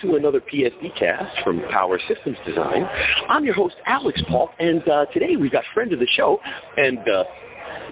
to 0.00 0.16
another 0.16 0.40
PSD 0.40 0.96
cast 0.98 1.42
from 1.42 1.62
Power 1.70 1.98
Systems 2.08 2.36
Design. 2.46 2.88
I'm 3.28 3.44
your 3.44 3.54
host, 3.54 3.74
Alix 3.86 4.20
Paultre, 4.28 4.54
and 4.60 4.86
uh, 4.88 5.06
today 5.06 5.36
we've 5.36 5.50
got 5.50 5.64
friend 5.74 5.92
of 5.92 5.98
the 5.98 6.06
show 6.14 6.40
and 6.76 6.98
uh, 7.08 7.24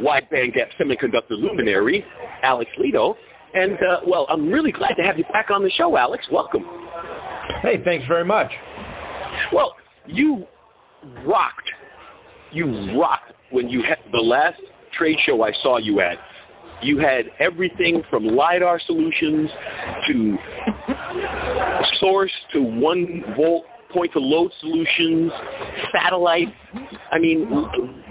wide 0.01 0.29
bandgap 0.31 0.69
semiconductor 0.79 1.31
luminary, 1.31 2.05
Alex 2.43 2.71
Lidow. 2.79 3.17
And, 3.55 3.75
uh, 3.83 4.01
well, 4.07 4.27
I'm 4.29 4.51
really 4.51 4.73
glad 4.73 4.95
to 4.95 5.03
have 5.03 5.19
you 5.19 5.25
back 5.33 5.51
on 5.51 5.63
the 5.63 5.71
show, 5.71 5.97
Alex. 5.97 6.27
Welcome. 6.31 6.65
Hey, 7.63 7.83
thanks 7.85 8.07
very 8.07 8.25
much. 8.25 8.53
Well, 9.53 9.75
you 10.07 10.47
rocked. 11.25 11.71
You 12.53 12.99
rocked 12.99 13.33
when 13.51 13.69
you 13.69 13.83
had 13.83 13.99
the 14.13 14.21
last 14.21 14.61
trade 14.93 15.19
show 15.25 15.43
I 15.43 15.53
saw 15.63 15.79
you 15.79 16.01
at. 16.01 16.19
You 16.83 16.99
had 16.99 17.31
everything 17.39 18.03
from 18.11 18.27
LiDAR 18.27 18.81
solutions 18.87 19.51
to 20.09 20.39
source 22.01 22.33
to 22.53 22.63
one 22.63 23.23
volt 23.37 23.65
point 23.93 24.13
to 24.13 24.19
load 24.19 24.51
solutions, 24.61 25.33
satellite. 25.93 26.53
I 27.11 27.19
mean, 27.19 27.49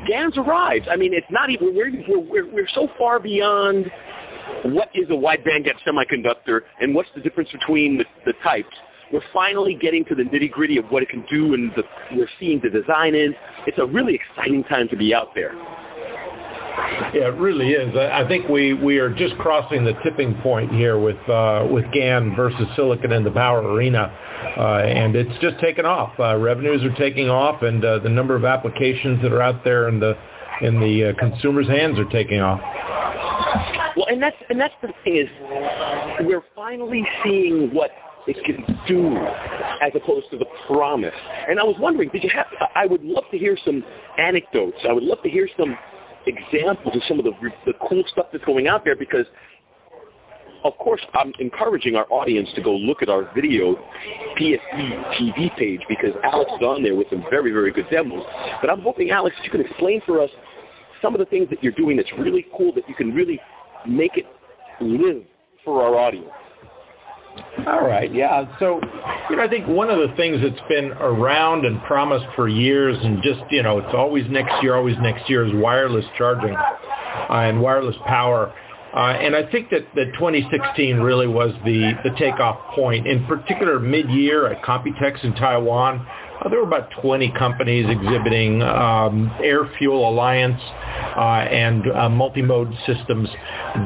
GaN's 0.08 0.38
arrived. 0.38 0.88
I 0.88 0.96
mean, 0.96 1.14
it's 1.14 1.28
not 1.30 1.50
even, 1.50 1.76
we're, 1.76 1.92
we're, 2.30 2.52
we're 2.52 2.68
so 2.74 2.88
far 2.98 3.20
beyond 3.20 3.92
what 4.66 4.90
is 4.94 5.06
a 5.10 5.16
wide 5.16 5.44
bandgap 5.44 5.76
semiconductor 5.86 6.62
and 6.80 6.96
what's 6.96 7.10
the 7.16 7.22
difference 7.22 7.52
between 7.52 7.98
the, 7.98 8.06
the 8.26 8.34
types. 8.44 8.76
We're 9.14 9.22
finally 9.34 9.76
getting 9.80 10.04
to 10.06 10.16
the 10.16 10.24
nitty 10.24 10.52
gritty 10.52 10.78
of 10.78 10.86
what 10.86 11.04
it 11.04 11.10
can 11.10 11.24
do 11.30 11.54
and 11.54 11.72
the, 11.76 11.84
we're 12.16 12.30
seeing 12.40 12.60
the 12.64 12.70
design 12.70 13.14
in. 13.14 13.36
It's 13.68 13.78
a 13.78 13.86
really 13.86 14.16
exciting 14.16 14.64
time 14.64 14.88
to 14.90 14.98
be 14.98 15.14
out 15.14 15.30
there. 15.36 15.54
Yeah, 17.14 17.28
it 17.30 17.36
really 17.38 17.70
is. 17.72 17.96
I 17.96 18.28
think 18.28 18.50
we, 18.50 18.74
we 18.74 18.98
are 18.98 19.10
just 19.10 19.38
crossing 19.38 19.86
the 19.86 19.94
tipping 20.04 20.36
point 20.42 20.72
here 20.72 21.00
with 21.00 21.18
uh, 21.30 21.66
with 21.70 21.86
GaN 21.94 22.36
versus 22.36 22.68
silicon 22.76 23.12
in 23.14 23.24
the 23.24 23.32
power 23.32 23.62
arena, 23.62 24.12
uh, 24.58 24.80
and 24.84 25.16
it's 25.16 25.40
just 25.40 25.60
taken 25.60 25.86
off. 25.86 26.20
Uh, 26.20 26.36
revenues 26.36 26.84
are 26.84 26.94
taking 26.96 27.30
off, 27.30 27.62
and 27.62 27.84
uh, 27.84 28.00
the 28.00 28.10
number 28.10 28.36
of 28.36 28.44
applications 28.44 29.22
that 29.22 29.32
are 29.32 29.42
out 29.42 29.64
there 29.64 29.88
in 29.88 30.00
the 30.00 30.18
in 30.62 30.80
the 30.80 31.10
uh, 31.10 31.20
consumer's 31.20 31.68
hands 31.68 31.98
are 31.98 32.10
taking 32.10 32.42
off. 32.42 32.60
Well, 33.96 34.08
and 34.10 34.22
that's 34.22 34.38
and 34.50 34.60
that's 34.60 34.74
the 34.82 34.90
thing 35.04 35.16
is, 35.16 35.30
we're 36.22 36.44
finally 36.56 37.08
seeing 37.24 37.74
what 37.74 37.92
it 38.28 38.38
can 38.44 38.78
do 38.88 39.16
as 39.82 39.92
opposed 39.96 40.30
to 40.32 40.38
the 40.38 40.48
promise. 40.68 41.14
And 41.48 41.60
I 41.60 41.64
was 41.64 41.76
wondering, 41.80 42.10
did 42.10 42.24
you 42.24 42.30
have? 42.36 42.48
I 42.76 42.86
would 42.86 43.04
love 43.04 43.24
to 43.32 43.38
hear 43.38 43.58
some 43.64 43.84
anecdotes. 44.18 44.78
I 44.88 44.92
would 44.92 45.04
love 45.04 45.22
to 45.24 45.30
hear 45.30 45.48
some 45.58 45.78
examples 46.26 46.96
of 46.96 47.02
some 47.08 47.20
of 47.20 47.26
the, 47.26 47.32
the 47.66 47.74
cool 47.88 48.04
stuff 48.12 48.28
that's 48.32 48.46
going 48.46 48.68
out 48.68 48.84
there 48.84 48.96
because 48.96 49.26
of 50.66 50.76
course, 50.80 51.02
I'm 51.14 51.32
encouraging 51.40 51.96
our 51.96 52.08
audience 52.10 52.50
to 52.56 52.62
go 52.62 52.76
look 52.76 53.04
at 53.04 53.10
our 53.10 53.32
video 53.36 53.76
PSD 54.36 55.14
TV 55.14 55.56
page 55.56 55.82
because 55.88 56.10
Alex 56.24 56.50
is 56.56 56.64
on 56.64 56.82
there 56.82 56.96
with 56.96 57.08
some 57.12 57.24
very, 57.30 57.52
very 57.52 57.72
good 57.72 57.88
demos. 57.92 58.24
But 58.62 58.72
I'm 58.72 58.82
hoping, 58.82 59.12
Alex, 59.12 59.36
you 59.44 59.52
can 59.52 59.62
explain 59.62 60.02
for 60.08 60.20
us 60.20 60.30
some 61.04 61.14
of 61.14 61.20
the 61.20 61.26
things 61.26 61.52
that 61.52 61.62
you're 61.62 61.72
doing 61.74 61.98
that's 61.98 62.12
really 62.18 62.48
cool 62.58 62.74
that 62.74 62.90
you 62.90 62.96
can 62.96 63.14
really 63.14 63.40
make 63.88 64.18
it 64.18 64.26
live 64.82 65.24
for 65.64 65.84
our 65.84 65.96
audience. 66.00 66.32
All 67.68 67.86
right, 67.86 68.14
yeah. 68.14 68.46
So, 68.60 68.80
you 69.30 69.38
know, 69.38 69.44
I 69.44 69.48
think 69.48 69.68
one 69.68 69.90
of 69.90 69.98
the 69.98 70.16
things 70.16 70.42
that's 70.42 70.68
been 70.70 70.92
around 70.92 71.66
and 71.66 71.82
promised 71.84 72.26
for 72.36 72.48
years, 72.48 72.98
and 73.02 73.24
just 73.24 73.42
you 73.50 73.64
know, 73.64 73.80
it's 73.80 73.94
always 73.94 74.26
next 74.30 74.62
year, 74.62 74.76
always 74.76 74.98
next 75.02 75.30
year, 75.30 75.46
is 75.46 75.54
wireless 75.56 76.06
charging 76.18 76.56
uh, 76.56 77.28
and 77.30 77.62
wireless 77.62 77.96
power. 78.06 78.54
Uh, 78.96 79.12
and 79.12 79.36
I 79.36 79.50
think 79.52 79.72
that, 79.72 79.86
that 79.96 80.14
2016 80.14 80.98
really 81.00 81.28
was 81.28 81.52
the, 81.66 81.92
the 82.06 82.12
takeoff 82.18 82.74
point. 82.74 83.06
In 83.06 83.26
particular, 83.26 83.78
mid-year 83.78 84.48
at 84.48 84.64
Computex 84.64 85.22
in 85.26 85.34
Taiwan, 85.36 86.06
there 86.50 86.60
were 86.60 86.68
about 86.68 86.90
20 87.02 87.32
companies 87.32 87.86
exhibiting 87.90 88.62
um, 88.62 89.32
AirFuel 89.40 90.08
Alliance 90.10 90.62
uh, 91.18 91.48
and 91.50 91.84
uh, 91.92 92.10
multi-mode 92.10 92.74
systems 92.86 93.30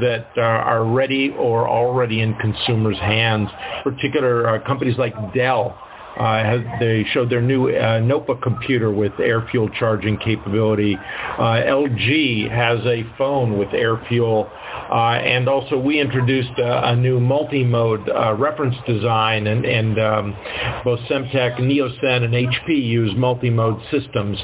that 0.01 0.27
uh, 0.37 0.41
are 0.41 0.83
ready 0.83 1.33
or 1.37 1.67
already 1.67 2.21
in 2.21 2.35
consumers' 2.35 2.99
hands. 2.99 3.49
Particular 3.83 4.47
uh, 4.47 4.67
companies 4.67 4.97
like 4.97 5.13
Dell 5.33 5.77
uh, 6.17 6.57
they 6.79 7.05
showed 7.11 7.29
their 7.29 7.41
new 7.41 7.69
uh, 7.69 7.99
notebook 7.99 8.41
computer 8.41 8.91
with 8.91 9.11
AirFuel 9.13 9.73
charging 9.73 10.17
capability. 10.17 10.95
Uh, 10.95 11.61
LG 11.65 12.49
has 12.51 12.79
a 12.85 13.03
phone 13.17 13.57
with 13.57 13.69
AirFuel. 13.69 14.49
Uh, 14.89 15.19
and 15.23 15.47
also 15.47 15.77
we 15.77 15.99
introduced 15.99 16.57
a, 16.57 16.89
a 16.89 16.95
new 16.95 17.19
multi-mode 17.19 18.09
uh, 18.09 18.33
reference 18.33 18.75
design 18.87 19.47
and, 19.47 19.65
and 19.65 19.99
um, 19.99 20.35
both 20.83 20.99
Semtech, 21.01 21.59
Neosen, 21.59 22.23
and 22.23 22.33
HP 22.33 22.83
use 22.83 23.11
multi-mode 23.15 23.79
systems. 23.91 24.37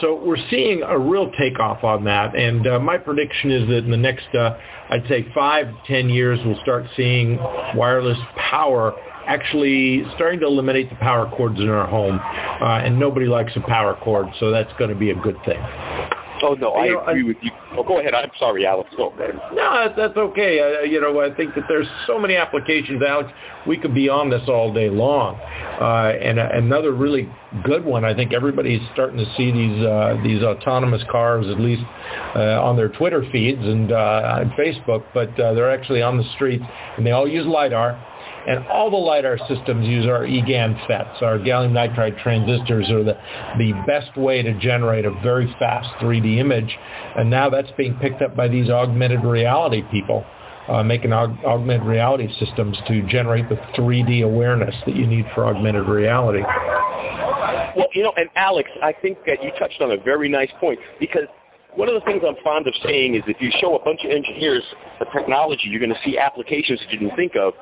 So 0.00 0.22
we're 0.24 0.36
seeing 0.48 0.82
a 0.82 0.98
real 0.98 1.30
takeoff 1.32 1.84
on 1.84 2.04
that. 2.04 2.34
And 2.34 2.66
uh, 2.66 2.78
my 2.78 2.96
prediction 2.96 3.50
is 3.50 3.68
that 3.68 3.78
in 3.78 3.90
the 3.90 3.96
next, 3.96 4.26
I'd 4.34 5.06
say 5.08 5.26
five, 5.34 5.66
ten 5.86 6.08
years, 6.08 6.40
we'll 6.44 6.60
start 6.62 6.86
seeing 6.96 7.36
wireless 7.74 8.18
power 8.36 8.94
actually 9.30 10.04
starting 10.16 10.40
to 10.40 10.46
eliminate 10.46 10.90
the 10.90 10.96
power 10.96 11.30
cords 11.36 11.60
in 11.60 11.68
our 11.68 11.86
home, 11.86 12.18
uh, 12.18 12.84
and 12.84 12.98
nobody 12.98 13.26
likes 13.26 13.52
a 13.54 13.60
power 13.60 13.96
cord, 14.02 14.26
so 14.40 14.50
that's 14.50 14.72
going 14.78 14.90
to 14.90 14.96
be 14.96 15.10
a 15.10 15.14
good 15.14 15.36
thing. 15.44 15.60
Oh 16.42 16.54
no, 16.54 16.74
I 16.74 16.88
know, 16.88 17.00
agree 17.00 17.22
I, 17.22 17.26
with 17.26 17.36
you. 17.42 17.50
Oh, 17.76 17.84
go 17.84 18.00
ahead. 18.00 18.14
I'm 18.14 18.30
sorry, 18.38 18.66
Alex. 18.66 18.90
Go 18.96 19.10
ahead. 19.10 19.38
No, 19.52 19.92
that's 19.94 20.16
okay. 20.16 20.58
Uh, 20.58 20.84
you 20.84 21.00
know, 21.00 21.20
I 21.20 21.34
think 21.34 21.54
that 21.54 21.64
there's 21.68 21.86
so 22.06 22.18
many 22.18 22.34
applications, 22.34 23.02
Alex. 23.06 23.30
We 23.66 23.76
could 23.76 23.94
be 23.94 24.08
on 24.08 24.30
this 24.30 24.42
all 24.48 24.72
day 24.72 24.88
long. 24.88 25.36
Uh, 25.36 26.12
and 26.20 26.38
uh, 26.38 26.48
another 26.52 26.92
really 26.92 27.28
good 27.62 27.84
one, 27.84 28.04
I 28.04 28.14
think 28.14 28.32
everybody's 28.32 28.80
starting 28.94 29.18
to 29.18 29.26
see 29.36 29.52
these 29.52 29.84
uh, 29.84 30.16
these 30.24 30.42
autonomous 30.42 31.02
cars, 31.10 31.46
at 31.46 31.60
least 31.60 31.82
uh, 32.34 32.62
on 32.62 32.76
their 32.76 32.88
Twitter 32.88 33.22
feeds 33.30 33.60
and 33.62 33.92
uh, 33.92 34.40
on 34.40 34.50
Facebook, 34.58 35.04
but 35.12 35.38
uh, 35.38 35.52
they're 35.52 35.70
actually 35.70 36.00
on 36.02 36.16
the 36.16 36.24
streets, 36.34 36.64
and 36.96 37.06
they 37.06 37.10
all 37.10 37.28
use 37.28 37.46
lidar 37.46 38.02
and 38.46 38.66
all 38.68 38.90
the 38.90 38.96
LiDAR 38.96 39.38
systems 39.48 39.86
use 39.86 40.06
our 40.06 40.22
eGaN 40.22 40.78
FETs. 40.86 41.22
Our 41.22 41.38
gallium 41.38 41.72
nitride 41.72 42.22
transistors 42.22 42.90
are 42.90 43.04
the, 43.04 43.18
the 43.58 43.72
best 43.86 44.16
way 44.16 44.42
to 44.42 44.58
generate 44.58 45.04
a 45.04 45.10
very 45.22 45.54
fast 45.58 45.88
3D 46.00 46.38
image. 46.38 46.76
And 47.16 47.28
now 47.28 47.50
that's 47.50 47.70
being 47.76 47.94
picked 47.96 48.22
up 48.22 48.36
by 48.36 48.48
these 48.48 48.70
augmented 48.70 49.24
reality 49.24 49.82
people. 49.90 50.24
Uh, 50.68 50.84
making 50.84 51.10
aug- 51.10 51.42
augmented 51.44 51.84
reality 51.84 52.28
systems 52.38 52.78
to 52.86 53.02
generate 53.08 53.48
the 53.48 53.56
3D 53.76 54.22
awareness 54.22 54.74
that 54.86 54.94
you 54.94 55.04
need 55.04 55.24
for 55.34 55.44
augmented 55.46 55.88
reality. 55.88 56.42
Well, 57.76 57.88
you 57.92 58.04
know, 58.04 58.12
and 58.16 58.28
Alex, 58.36 58.70
I 58.80 58.92
think 58.92 59.18
that 59.26 59.42
you 59.42 59.50
touched 59.58 59.80
on 59.80 59.90
a 59.90 59.96
very 59.96 60.28
nice 60.28 60.50
point 60.60 60.78
because 61.00 61.24
one 61.74 61.88
of 61.88 61.94
the 61.94 62.00
things 62.00 62.22
I'm 62.26 62.36
fond 62.42 62.66
of 62.66 62.74
saying 62.84 63.14
is 63.14 63.22
if 63.26 63.40
you 63.40 63.50
show 63.60 63.76
a 63.76 63.84
bunch 63.84 64.00
of 64.04 64.10
engineers 64.10 64.62
the 64.98 65.06
technology, 65.06 65.68
you're 65.68 65.80
going 65.80 65.94
to 65.94 66.00
see 66.04 66.18
applications 66.18 66.80
that 66.80 66.92
you 66.92 66.98
didn't 66.98 67.16
think 67.16 67.36
of. 67.36 67.54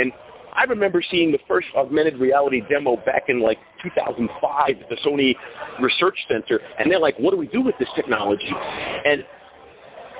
And 0.00 0.12
I 0.52 0.64
remember 0.64 1.02
seeing 1.10 1.30
the 1.32 1.38
first 1.46 1.68
augmented 1.76 2.16
reality 2.18 2.62
demo 2.68 2.96
back 2.96 3.24
in 3.28 3.40
like 3.40 3.58
2005 3.82 4.70
at 4.70 4.88
the 4.88 4.96
Sony 4.96 5.34
Research 5.80 6.16
Center, 6.28 6.60
and 6.78 6.90
they're 6.90 6.98
like, 6.98 7.16
what 7.18 7.30
do 7.30 7.36
we 7.36 7.46
do 7.46 7.60
with 7.60 7.76
this 7.78 7.88
technology? 7.94 8.50
And 9.06 9.24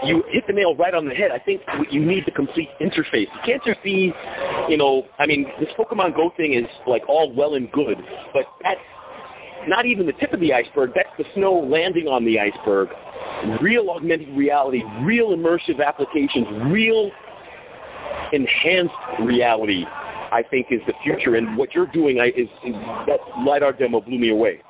you 0.04 0.22
hit 0.28 0.46
the 0.46 0.52
nail 0.52 0.74
right 0.76 0.94
on 0.94 1.06
the 1.06 1.14
head. 1.14 1.30
I 1.30 1.38
think 1.38 1.62
you 1.90 2.04
need 2.04 2.24
the 2.26 2.30
complete 2.30 2.68
interface. 2.80 3.28
You 3.34 3.40
can't 3.44 3.62
just 3.64 3.82
be, 3.82 4.12
you 4.68 4.76
know, 4.76 5.06
I 5.18 5.26
mean, 5.26 5.46
this 5.58 5.68
Pokemon 5.78 6.16
Go 6.16 6.32
thing 6.36 6.54
is 6.54 6.64
like 6.86 7.02
all 7.08 7.34
well 7.34 7.54
and 7.54 7.70
good, 7.72 7.98
but 8.32 8.44
that's 8.62 8.80
not 9.66 9.84
even 9.86 10.06
the 10.06 10.12
tip 10.14 10.32
of 10.32 10.40
the 10.40 10.54
iceberg. 10.54 10.92
That's 10.94 11.10
the 11.18 11.24
snow 11.34 11.52
landing 11.52 12.08
on 12.08 12.24
the 12.24 12.38
iceberg. 12.40 12.88
Real 13.60 13.90
augmented 13.90 14.28
reality, 14.36 14.82
real 15.02 15.36
immersive 15.36 15.84
applications, 15.84 16.46
real 16.72 17.10
enhanced 18.32 18.94
reality, 19.20 19.84
I 19.86 20.44
think, 20.50 20.68
is 20.70 20.80
the 20.86 20.94
future. 21.02 21.34
And 21.36 21.56
what 21.56 21.74
you're 21.74 21.86
doing 21.86 22.18
is, 22.18 22.48
is 22.64 22.74
that 23.06 23.20
LiDAR 23.44 23.74
demo 23.74 24.00
blew 24.00 24.18
me 24.18 24.30
away. 24.30 24.62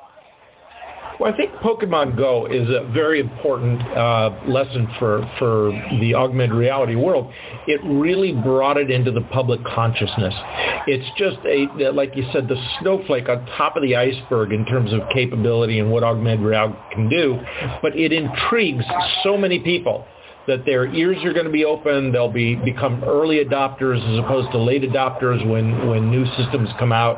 Well, 1.20 1.31
I 1.31 1.37
think 1.37 1.52
Pokemon 1.56 2.17
Go 2.17 2.46
is 2.46 2.67
a 2.70 2.90
very 2.94 3.20
important 3.20 3.82
uh, 3.82 4.31
lesson 4.49 4.88
for, 4.99 5.31
for 5.38 5.70
the 6.00 6.14
augmented 6.14 6.56
reality 6.56 6.94
world. 6.94 7.31
It 7.67 7.79
really 7.85 8.32
brought 8.32 8.79
it 8.79 8.90
into 8.90 9.11
the 9.11 9.20
public 9.20 9.62
consciousness. 9.62 10.32
It's 10.87 11.06
just 11.19 11.37
a, 11.44 11.90
like 11.93 12.17
you 12.17 12.25
said, 12.32 12.49
the 12.49 12.56
snowflake 12.81 13.29
on 13.29 13.44
top 13.58 13.76
of 13.76 13.82
the 13.82 13.96
iceberg 13.96 14.55
in 14.55 14.64
terms 14.64 14.94
of 14.94 15.00
capability 15.12 15.79
and 15.79 15.90
what 15.90 16.02
augmented 16.02 16.40
reality 16.40 16.79
can 16.90 17.11
do, 17.11 17.38
but 17.82 17.94
it 17.94 18.14
intrigues 18.14 18.87
so 19.23 19.37
many 19.37 19.58
people 19.58 20.06
that 20.46 20.64
their 20.64 20.87
ears 20.87 21.19
are 21.25 21.32
going 21.32 21.46
to 21.46 21.52
be 21.52 21.64
open. 21.64 22.12
They'll 22.12 22.32
be 22.32 22.56
become 22.56 23.04
early 23.04 23.44
adopters 23.44 24.00
as 24.12 24.19
opposed 24.25 24.50
to 24.52 24.58
late 24.58 24.82
adopters 24.82 25.46
when, 25.48 25.88
when 25.88 26.10
new 26.10 26.25
systems 26.37 26.69
come 26.78 26.92
out. 26.92 27.16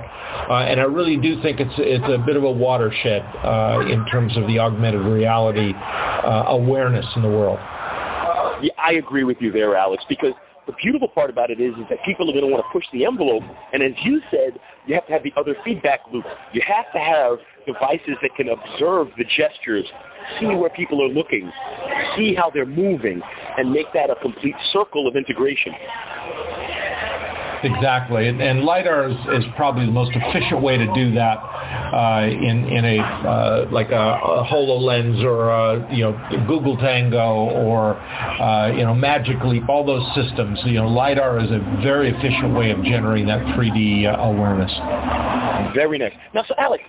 Uh, 0.50 0.64
and 0.64 0.80
I 0.80 0.84
really 0.84 1.16
do 1.16 1.40
think 1.42 1.60
it's 1.60 1.74
it's 1.78 2.04
a 2.08 2.18
bit 2.24 2.36
of 2.36 2.44
a 2.44 2.50
watershed 2.50 3.22
uh, 3.44 3.84
in 3.88 4.04
terms 4.06 4.36
of 4.36 4.46
the 4.46 4.58
augmented 4.58 5.02
reality 5.02 5.72
uh, 5.74 6.44
awareness 6.48 7.06
in 7.16 7.22
the 7.22 7.28
world. 7.28 7.58
Yeah, 8.62 8.72
I 8.78 8.92
agree 8.92 9.24
with 9.24 9.38
you 9.40 9.50
there, 9.50 9.76
Alex, 9.76 10.04
because 10.08 10.34
the 10.72 10.76
beautiful 10.82 11.08
part 11.08 11.30
about 11.30 11.50
it 11.50 11.60
is, 11.60 11.72
is 11.74 11.84
that 11.90 11.98
people 12.04 12.28
are 12.28 12.32
going 12.32 12.44
to 12.44 12.50
want 12.50 12.64
to 12.64 12.72
push 12.72 12.84
the 12.92 13.04
envelope. 13.04 13.42
And 13.72 13.82
as 13.82 13.92
you 14.04 14.20
said, 14.30 14.58
you 14.86 14.94
have 14.94 15.06
to 15.06 15.12
have 15.12 15.22
the 15.22 15.32
other 15.36 15.54
feedback 15.64 16.00
loop. 16.12 16.24
You 16.52 16.62
have 16.66 16.90
to 16.92 16.98
have 16.98 17.38
devices 17.66 18.16
that 18.22 18.34
can 18.36 18.48
observe 18.48 19.08
the 19.18 19.24
gestures, 19.24 19.86
see 20.40 20.46
where 20.46 20.70
people 20.70 21.02
are 21.02 21.08
looking, 21.08 21.50
see 22.16 22.34
how 22.34 22.50
they're 22.50 22.66
moving, 22.66 23.20
and 23.58 23.70
make 23.70 23.92
that 23.94 24.10
a 24.10 24.16
complete 24.16 24.56
circle 24.72 25.06
of 25.06 25.16
integration. 25.16 25.72
Exactly, 27.64 28.28
and, 28.28 28.40
and 28.40 28.62
lidar 28.64 29.08
is, 29.08 29.16
is, 29.32 29.44
probably 29.56 29.86
the 29.86 29.92
most 29.92 30.10
efficient 30.14 30.60
way 30.60 30.76
to 30.76 30.92
do 30.94 31.12
that 31.14 31.36
uh, 31.36 32.26
in 32.26 32.64
in 32.66 32.84
a 32.84 32.98
uh, 33.00 33.68
like 33.70 33.90
a, 33.90 33.94
a, 33.94 34.44
Hololens 34.50 35.22
or 35.22 35.50
a, 35.50 35.94
you 35.94 36.02
know 36.02 36.46
Google 36.48 36.76
Tango 36.76 37.50
or 37.50 37.96
uh, 37.96 38.72
you 38.72 38.82
know 38.84 38.94
Magic 38.94 39.36
Leap, 39.44 39.68
all 39.68 39.86
those 39.86 40.04
systems. 40.14 40.58
You 40.64 40.74
know, 40.74 40.88
lidar 40.88 41.38
is 41.38 41.50
a 41.50 41.58
very 41.82 42.10
efficient 42.10 42.54
way 42.54 42.70
of 42.72 42.82
generating 42.82 43.26
that 43.26 43.40
3D 43.54 44.06
uh, 44.06 44.20
awareness. 44.22 44.72
Very 45.74 45.98
nice. 45.98 46.12
Now, 46.34 46.44
so 46.48 46.54
Alex, 46.58 46.82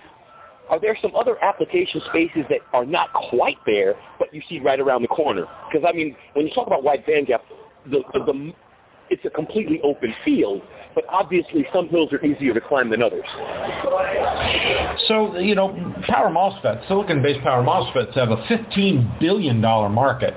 are 0.70 0.80
there 0.80 0.96
some 1.00 1.14
other 1.14 1.42
application 1.44 2.00
spaces 2.08 2.44
that 2.48 2.60
are 2.72 2.84
not 2.84 3.12
quite 3.12 3.58
there, 3.66 3.94
but 4.18 4.32
you 4.34 4.42
see 4.48 4.60
right 4.60 4.80
around 4.80 5.02
the 5.02 5.08
corner? 5.08 5.46
Because 5.70 5.86
I 5.88 5.92
mean, 5.94 6.16
when 6.32 6.46
you 6.46 6.54
talk 6.54 6.66
about 6.66 6.82
wide 6.82 7.04
bandgap, 7.06 7.40
the, 7.86 8.02
the, 8.12 8.24
the 8.24 8.52
it's 9.10 9.24
a 9.24 9.30
completely 9.30 9.80
open 9.82 10.14
field, 10.24 10.62
but 10.94 11.04
obviously 11.08 11.66
some 11.72 11.88
hills 11.88 12.12
are 12.12 12.24
easier 12.24 12.54
to 12.54 12.60
climb 12.60 12.90
than 12.90 13.02
others. 13.02 13.24
So, 15.08 15.38
you 15.38 15.54
know, 15.54 15.68
power 16.06 16.30
MOSFETs, 16.30 16.86
silicon-based 16.88 17.40
power 17.42 17.62
MOSFETs 17.62 18.14
have 18.14 18.30
a 18.30 18.36
$15 18.44 19.20
billion 19.20 19.60
market. 19.60 20.34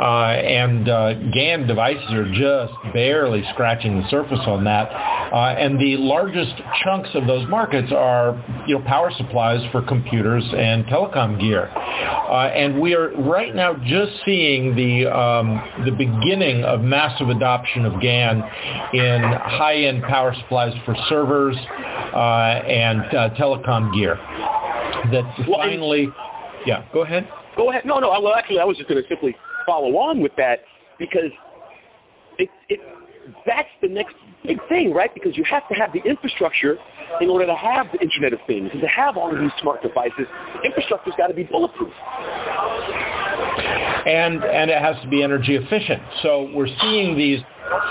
Uh, 0.00 0.30
and 0.30 0.88
uh, 0.88 1.14
GaN 1.32 1.66
devices 1.66 2.10
are 2.12 2.32
just 2.32 2.72
barely 2.92 3.42
scratching 3.52 4.00
the 4.00 4.08
surface 4.08 4.38
on 4.46 4.64
that. 4.64 4.90
Uh, 5.32 5.54
and 5.58 5.78
the 5.78 5.96
largest 5.96 6.54
chunks 6.84 7.10
of 7.14 7.26
those 7.26 7.46
markets 7.48 7.92
are, 7.92 8.42
you 8.66 8.78
know, 8.78 8.84
power 8.84 9.10
supplies 9.16 9.60
for 9.72 9.82
computers 9.82 10.44
and 10.56 10.84
telecom 10.86 11.40
gear. 11.40 11.68
Uh, 11.74 12.50
and 12.54 12.80
we 12.80 12.94
are 12.94 13.10
right 13.22 13.54
now 13.54 13.74
just 13.74 14.12
seeing 14.24 14.74
the 14.76 15.06
um, 15.06 15.60
the 15.84 15.90
beginning 15.90 16.62
of 16.64 16.80
massive 16.80 17.28
adoption 17.28 17.84
of 17.84 18.00
GaN 18.00 18.36
in 18.92 19.22
high-end 19.22 20.02
power 20.04 20.34
supplies 20.34 20.74
for 20.84 20.94
servers 21.08 21.56
uh, 22.14 22.62
and 22.66 23.00
uh, 23.00 23.30
telecom 23.30 23.92
gear. 23.94 24.14
That 25.12 25.24
well, 25.48 25.58
finally, 25.58 26.08
yeah, 26.66 26.84
go 26.92 27.02
ahead. 27.02 27.28
Go 27.56 27.70
ahead. 27.70 27.84
No, 27.84 27.98
no. 27.98 28.10
Well, 28.10 28.34
actually, 28.34 28.60
I 28.60 28.64
was 28.64 28.76
just 28.76 28.88
going 28.88 29.02
to 29.02 29.08
simply 29.08 29.34
follow 29.68 29.98
on 29.98 30.20
with 30.20 30.32
that 30.36 30.60
because 30.98 31.30
it, 32.38 32.48
it, 32.70 32.80
that's 33.46 33.68
the 33.82 33.88
next 33.88 34.14
big 34.46 34.58
thing, 34.68 34.94
right? 34.94 35.12
Because 35.12 35.36
you 35.36 35.44
have 35.44 35.68
to 35.68 35.74
have 35.74 35.92
the 35.92 36.00
infrastructure 36.08 36.78
in 37.20 37.28
order 37.28 37.44
to 37.46 37.54
have 37.54 37.86
the 37.92 38.00
Internet 38.00 38.32
of 38.32 38.40
Things 38.46 38.70
and 38.72 38.80
to 38.80 38.88
have 38.88 39.18
all 39.18 39.30
of 39.30 39.38
these 39.38 39.50
smart 39.60 39.82
devices. 39.82 40.26
Infrastructure's 40.64 41.14
got 41.18 41.26
to 41.26 41.34
be 41.34 41.44
bulletproof. 41.44 41.92
And 44.06 44.42
and 44.42 44.70
it 44.70 44.80
has 44.80 44.96
to 45.02 45.08
be 45.08 45.22
energy 45.22 45.56
efficient. 45.56 46.02
So 46.22 46.50
we're 46.54 46.68
seeing 46.80 47.16
these 47.16 47.40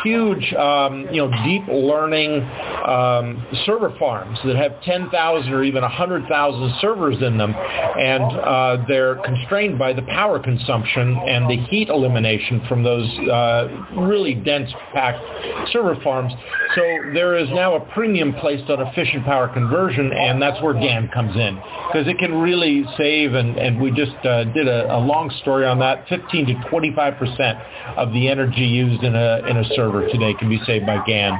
huge, 0.03 0.53
um, 0.53 1.07
you 1.11 1.25
know, 1.25 1.31
deep 1.45 1.63
learning 1.67 2.41
um, 2.87 3.45
server 3.65 3.93
farms 3.99 4.37
that 4.45 4.55
have 4.55 4.81
10,000 4.83 5.51
or 5.51 5.63
even 5.63 5.81
100,000 5.81 6.73
servers 6.79 7.21
in 7.21 7.37
them, 7.37 7.53
and 7.53 8.23
uh, 8.23 8.85
they're 8.87 9.15
constrained 9.23 9.77
by 9.77 9.93
the 9.93 10.01
power 10.03 10.39
consumption 10.39 11.17
and 11.27 11.49
the 11.49 11.57
heat 11.67 11.89
elimination 11.89 12.61
from 12.67 12.83
those 12.83 13.07
uh, 13.29 13.67
really 13.97 14.33
dense 14.33 14.71
packed 14.93 15.23
server 15.71 15.95
farms. 16.03 16.33
So 16.75 16.81
there 17.13 17.37
is 17.37 17.49
now 17.49 17.75
a 17.75 17.79
premium 17.93 18.33
placed 18.35 18.69
on 18.69 18.81
efficient 18.81 19.25
power 19.25 19.47
conversion, 19.47 20.11
and 20.13 20.41
that's 20.41 20.61
where 20.61 20.73
GaN 20.73 21.09
comes 21.13 21.35
in 21.35 21.55
because 21.87 22.07
it 22.07 22.17
can 22.19 22.33
really 22.35 22.85
save. 22.97 23.33
And, 23.33 23.57
and 23.57 23.81
we 23.81 23.91
just 23.91 24.15
uh, 24.25 24.43
did 24.45 24.67
a, 24.67 24.95
a 24.95 24.99
long 24.99 25.33
story 25.41 25.65
on 25.65 25.79
that. 25.79 26.07
15 26.09 26.45
to 26.47 26.69
25 26.69 27.17
percent 27.17 27.57
of 27.97 28.13
the 28.13 28.27
energy 28.27 28.61
used 28.61 29.03
in 29.03 29.15
a 29.15 29.41
in 29.47 29.57
a 29.57 29.66
server 29.75 30.07
today 30.09 30.33
can 30.39 30.49
be 30.49 30.59
saved 30.65 30.85
by 30.85 31.03
GaN. 31.05 31.33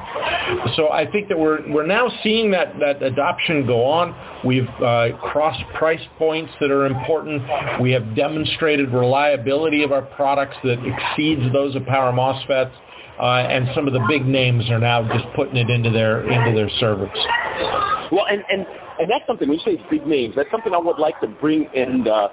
So 0.75 0.89
I 0.89 1.09
think 1.09 1.27
that 1.29 1.37
we're 1.37 1.69
we're 1.71 1.85
now 1.85 2.09
seeing 2.23 2.51
that 2.51 2.79
that 2.79 3.01
adoption 3.01 3.65
go 3.65 3.83
on. 3.85 4.15
We've 4.45 4.69
uh, 4.81 5.17
crossed 5.21 5.63
price 5.75 6.01
points 6.17 6.51
that 6.61 6.71
are 6.71 6.85
important. 6.85 7.43
We 7.81 7.91
have 7.91 8.15
demonstrated 8.15 8.91
reliability 8.91 9.83
of 9.83 9.91
our 9.91 10.03
products 10.03 10.55
that 10.63 10.79
exceeds 10.85 11.51
those 11.53 11.75
of 11.75 11.85
power 11.85 12.11
MOSFETs. 12.11 12.71
Uh, 13.19 13.47
and 13.49 13.67
some 13.73 13.87
of 13.87 13.93
the 13.93 14.05
big 14.07 14.25
names 14.25 14.69
are 14.69 14.79
now 14.79 15.01
just 15.11 15.25
putting 15.35 15.57
it 15.57 15.69
into 15.69 15.89
their 15.89 16.21
into 16.21 16.55
their 16.55 16.69
servers. 16.79 17.09
Well, 18.11 18.25
and 18.29 18.43
and 18.49 18.65
and 18.99 19.09
that's 19.09 19.25
something, 19.27 19.47
when 19.47 19.59
you 19.59 19.63
say 19.63 19.83
big 19.91 20.07
names, 20.07 20.35
that's 20.35 20.49
something 20.49 20.73
I 20.73 20.79
would 20.79 20.97
like 20.97 21.19
to 21.21 21.27
bring 21.27 21.67
and 21.75 22.07
uh, 22.07 22.29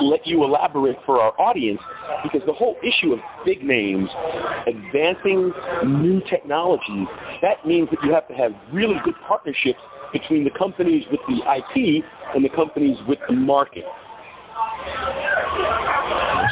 let 0.00 0.26
you 0.26 0.44
elaborate 0.44 0.98
for 1.06 1.20
our 1.20 1.32
audience 1.40 1.80
because 2.22 2.42
the 2.46 2.52
whole 2.52 2.76
issue 2.82 3.14
of 3.14 3.20
big 3.44 3.62
names, 3.62 4.10
advancing 4.66 5.52
new 5.86 6.20
technologies, 6.28 7.08
that 7.40 7.66
means 7.66 7.88
that 7.90 8.02
you 8.04 8.12
have 8.12 8.28
to 8.28 8.34
have 8.34 8.52
really 8.72 8.96
good 9.04 9.14
partnerships 9.26 9.80
between 10.12 10.44
the 10.44 10.50
companies 10.50 11.04
with 11.10 11.20
the 11.28 11.38
IP 11.56 12.04
and 12.34 12.44
the 12.44 12.50
companies 12.50 12.98
with 13.08 13.18
the 13.28 13.34
market. 13.34 13.84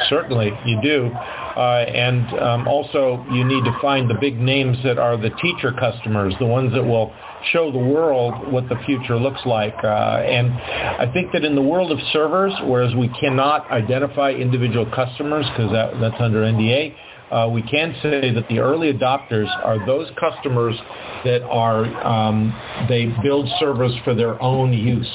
Certainly, 0.08 0.52
you 0.66 0.80
do. 0.82 1.10
Uh, 1.14 1.84
and 1.86 2.40
um, 2.40 2.68
also, 2.68 3.24
you 3.30 3.44
need 3.44 3.64
to 3.64 3.76
find 3.80 4.10
the 4.10 4.14
big 4.20 4.38
names 4.40 4.76
that 4.82 4.98
are 4.98 5.16
the 5.16 5.30
teacher 5.42 5.72
customers, 5.72 6.34
the 6.40 6.46
ones 6.46 6.72
that 6.72 6.82
will 6.82 7.12
show 7.52 7.70
the 7.70 7.78
world 7.78 8.50
what 8.52 8.68
the 8.68 8.76
future 8.86 9.16
looks 9.16 9.40
like. 9.46 9.74
Uh, 9.84 10.22
and 10.26 10.52
I 10.52 11.10
think 11.12 11.32
that 11.32 11.44
in 11.44 11.54
the 11.54 11.62
world 11.62 11.92
of 11.92 11.98
servers, 12.12 12.52
whereas 12.64 12.94
we 12.94 13.08
cannot 13.20 13.70
identify 13.70 14.32
individual 14.32 14.86
customers 14.86 15.46
because 15.50 15.70
that, 15.72 16.00
that's 16.00 16.20
under 16.20 16.38
NDA, 16.38 16.94
uh, 17.30 17.48
we 17.48 17.62
can 17.62 17.94
say 18.02 18.32
that 18.32 18.46
the 18.48 18.58
early 18.58 18.92
adopters 18.92 19.48
are 19.64 19.84
those 19.86 20.08
customers 20.20 20.76
that 21.24 21.42
are 21.44 21.84
um, 22.06 22.54
they 22.88 23.06
build 23.22 23.48
servers 23.58 23.92
for 24.04 24.14
their 24.14 24.40
own 24.42 24.72
use, 24.72 25.10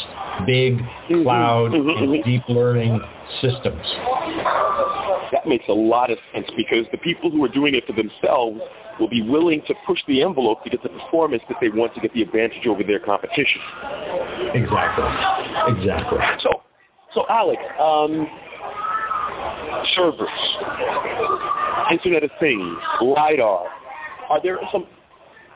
big 0.45 0.77
mm-hmm. 0.77 1.23
cloud 1.23 1.71
mm-hmm. 1.71 2.13
and 2.13 2.23
deep 2.23 2.43
learning 2.49 2.99
systems. 3.41 3.85
That 5.31 5.47
makes 5.47 5.65
a 5.67 5.73
lot 5.73 6.11
of 6.11 6.17
sense 6.33 6.47
because 6.57 6.85
the 6.91 6.97
people 6.97 7.29
who 7.29 7.43
are 7.43 7.49
doing 7.49 7.75
it 7.75 7.85
for 7.85 7.93
themselves 7.93 8.59
will 8.99 9.09
be 9.09 9.21
willing 9.21 9.61
to 9.67 9.73
push 9.85 9.99
the 10.07 10.21
envelope 10.21 10.63
to 10.63 10.69
get 10.69 10.83
the 10.83 10.89
performance 10.89 11.43
that 11.47 11.57
they 11.61 11.69
want 11.69 11.93
to 11.95 12.01
get 12.01 12.13
the 12.13 12.21
advantage 12.21 12.67
over 12.67 12.83
their 12.83 12.99
competition. 12.99 13.61
Exactly. 14.53 15.05
Exactly. 15.77 16.19
So, 16.41 16.63
so 17.13 17.25
Alex, 17.29 17.61
um, 17.79 18.27
servers, 19.95 20.29
Internet 21.91 22.23
of 22.23 22.31
Things, 22.39 22.77
LiDAR, 23.01 23.67
are 24.29 24.41
there 24.43 24.59
some, 24.71 24.85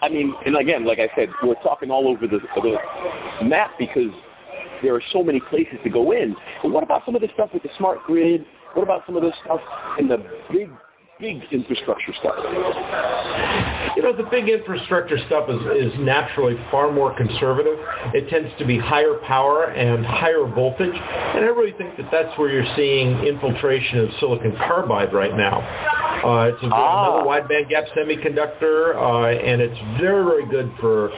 I 0.02 0.10
mean, 0.10 0.34
and 0.46 0.58
again, 0.58 0.86
like 0.86 1.00
I 1.00 1.10
said, 1.16 1.30
we're 1.44 1.56
talking 1.56 1.92
all 1.92 2.08
over 2.08 2.28
the, 2.28 2.40
the 2.40 3.46
map 3.46 3.72
because 3.78 4.12
there 4.82 4.96
are 4.96 5.02
so 5.12 5.24
many 5.24 5.40
places 5.40 5.76
to 5.84 5.90
go 5.90 6.12
in. 6.12 6.36
But 6.62 6.72
what 6.72 6.84
about 6.84 7.04
some 7.06 7.16
of 7.16 7.22
the 7.22 7.30
stuff 7.34 7.50
with 7.54 7.64
the 7.64 7.70
smart 7.78 8.04
grid? 8.04 8.46
What 8.74 8.84
about 8.84 9.04
some 9.06 9.16
of 9.16 9.22
this 9.22 9.34
stuff 9.44 9.60
in 10.00 10.08
the 10.08 10.18
big 10.52 10.70
big 11.20 11.42
infrastructure 11.52 12.14
stuff? 12.20 12.36
You 13.96 14.02
know, 14.02 14.16
the 14.16 14.28
big 14.30 14.50
infrastructure 14.50 15.18
stuff 15.28 15.50
is, 15.50 15.94
is 15.94 16.00
naturally 16.00 16.56
far 16.72 16.92
more 16.92 17.16
conservative. 17.16 17.78
It 18.14 18.30
tends 18.30 18.50
to 18.58 18.66
be 18.66 18.78
higher 18.80 19.16
power 19.26 19.66
and 19.66 20.06
higher 20.06 20.46
voltage. 20.46 20.94
And 20.94 21.46
I 21.46 21.50
really 21.50 21.78
think 21.78 21.98
that 21.98 22.10
that's 22.12 22.38
where 22.38 22.50
you're 22.52 22.76
seeing 22.76 23.20
infiltration 23.26 24.00
of 24.00 24.10
silicon 24.20 24.56
carbide 24.58 25.14
right 25.14 25.36
now. 25.38 26.03
Uh, 26.24 26.52
it's 26.54 26.64
a, 26.64 26.70
ah. 26.72 27.10
another 27.10 27.28
wide 27.28 27.48
band 27.50 27.68
gap 27.68 27.84
semiconductor, 27.96 28.96
uh, 28.96 29.28
and 29.28 29.62
it's 29.62 29.78
very, 30.00 30.24
very 30.24 30.46
good 30.48 30.72
for 30.80 31.10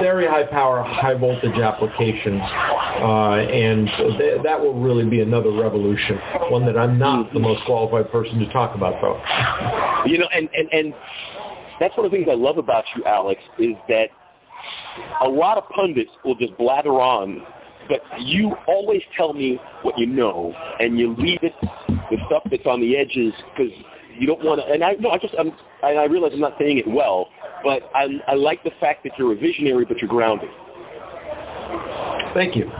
very 0.00 0.26
high 0.26 0.44
power, 0.44 0.82
high 0.82 1.14
voltage 1.14 1.58
applications. 1.58 2.40
Uh, 2.42 3.32
and 3.48 3.88
th- 4.18 4.42
that 4.42 4.60
will 4.60 4.78
really 4.78 5.08
be 5.08 5.20
another 5.20 5.50
revolution, 5.52 6.18
one 6.50 6.66
that 6.66 6.76
I'm 6.76 6.98
not 6.98 7.32
the 7.32 7.40
most 7.40 7.64
qualified 7.64 8.12
person 8.12 8.38
to 8.40 8.52
talk 8.52 8.74
about, 8.74 9.00
though. 9.00 9.20
You 10.04 10.18
know, 10.18 10.28
and, 10.34 10.48
and, 10.54 10.68
and 10.72 10.94
that's 11.80 11.96
one 11.96 12.04
of 12.04 12.12
the 12.12 12.18
things 12.18 12.28
I 12.30 12.34
love 12.34 12.58
about 12.58 12.84
you, 12.94 13.04
Alex, 13.04 13.40
is 13.58 13.74
that 13.88 14.10
a 15.24 15.28
lot 15.28 15.56
of 15.56 15.68
pundits 15.70 16.10
will 16.24 16.34
just 16.34 16.56
blather 16.58 17.00
on, 17.00 17.42
but 17.88 18.02
you 18.20 18.54
always 18.68 19.02
tell 19.16 19.32
me 19.32 19.58
what 19.82 19.98
you 19.98 20.06
know, 20.06 20.54
and 20.78 20.98
you 20.98 21.14
leave 21.16 21.40
it, 21.42 21.54
the 21.88 22.18
stuff 22.26 22.42
that's 22.50 22.66
on 22.66 22.80
the 22.80 22.96
edges, 22.96 23.32
because 23.56 23.72
you 24.18 24.26
don't 24.26 24.44
want 24.44 24.60
to. 24.60 24.66
And 24.72 24.82
I 24.82 24.94
no, 24.98 25.10
I 25.10 25.18
just 25.18 25.34
I'm, 25.38 25.52
I, 25.82 25.94
I 25.94 26.04
realize 26.04 26.32
I'm 26.34 26.40
not 26.40 26.54
saying 26.58 26.78
it 26.78 26.88
well, 26.88 27.28
but 27.64 27.90
I 27.94 28.08
I 28.28 28.34
like 28.34 28.62
the 28.64 28.72
fact 28.80 29.04
that 29.04 29.12
you're 29.18 29.32
a 29.32 29.36
visionary, 29.36 29.84
but 29.84 29.98
you're 29.98 30.10
grounded. 30.10 30.50
Thank 32.34 32.56
you. 32.56 32.70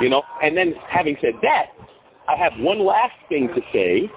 You 0.00 0.08
know, 0.08 0.22
and 0.42 0.56
then 0.56 0.74
having 0.88 1.16
said 1.20 1.34
that, 1.42 1.66
I 2.28 2.36
have 2.36 2.52
one 2.58 2.84
last 2.84 3.14
thing 3.28 3.48
to 3.48 3.60
say, 3.72 4.10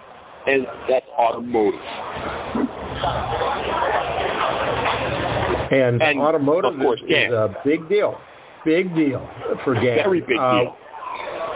and 0.48 0.68
that's 0.90 1.06
automotive. 1.18 1.80
And, 5.72 6.02
and 6.02 6.20
automotive 6.20 6.80
course, 6.80 7.02
is 7.08 7.32
a 7.32 7.56
big 7.66 7.90
deal. 7.90 8.20
Big 8.66 8.96
deal 8.96 9.28
for 9.64 9.74
GAN. 9.74 9.98
Very 9.98 10.22
big 10.22 10.38
uh, 10.38 10.60
deal. 10.60 10.78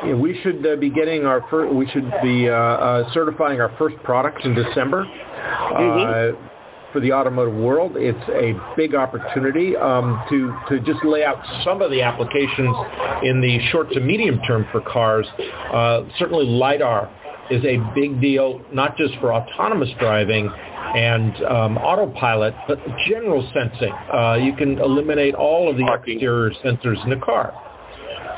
Yeah, 0.06 0.14
we 0.14 0.40
should 0.42 0.66
uh, 0.66 0.76
be 0.76 0.90
getting 0.90 1.26
our 1.26 1.46
first, 1.50 1.74
we 1.74 1.88
should 1.88 2.12
be 2.22 2.50
uh, 2.50 2.54
uh, 2.54 3.14
certifying 3.14 3.60
our 3.62 3.74
first 3.78 3.96
product 4.04 4.44
in 4.46 4.54
December. 4.54 5.06
Mm-hmm. 5.06 6.38
Uh, 6.38 6.48
for 6.94 7.02
the 7.02 7.12
automotive 7.12 7.54
world. 7.54 7.94
It's 7.96 8.18
a 8.30 8.54
big 8.76 8.96
opportunity 8.96 9.76
um, 9.76 10.24
to, 10.30 10.56
to 10.70 10.80
just 10.80 11.04
lay 11.04 11.24
out 11.24 11.38
some 11.64 11.82
of 11.82 11.92
the 11.92 12.02
applications 12.02 12.76
in 13.24 13.42
the 13.42 13.60
short 13.72 13.92
to 13.92 14.00
medium 14.00 14.40
term 14.48 14.66
for 14.72 14.82
cars. 14.82 15.28
Uh, 15.38 16.04
certainly 16.18 16.46
LiDAR 16.46 17.12
is 17.52 17.64
a 17.66 17.78
big 17.94 18.20
deal, 18.22 18.62
not 18.74 18.98
just 18.98 19.14
for 19.20 19.34
autonomous 19.34 19.90
driving 20.00 20.50
and 20.96 21.36
um, 21.46 21.78
autopilot, 21.78 22.54
but 22.68 22.80
general 23.08 23.48
sensing. 23.54 23.94
Uh, 24.14 24.36
you 24.36 24.56
can 24.56 24.80
eliminate 24.80 25.36
all 25.36 25.70
of 25.70 25.78
the 25.78 25.86
exterior 25.94 26.52
sensors 26.64 27.02
in 27.04 27.10
the 27.10 27.24
car 27.24 27.54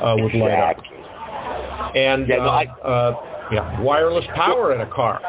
uh, 0.02 0.16
with 0.16 0.34
LiDAR. 0.34 0.76
And 1.94 2.28
yeah, 2.28 2.36
no, 2.36 2.42
I, 2.42 2.66
uh, 2.84 2.88
uh 2.88 3.30
yeah, 3.52 3.80
wireless 3.80 4.24
power 4.34 4.74
in 4.74 4.80
a 4.80 4.86
car. 4.86 5.20